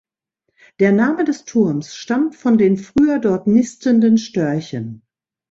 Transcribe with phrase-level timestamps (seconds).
[0.79, 5.03] Der Name des Turms stammt von den früher dort nistenden Störchen.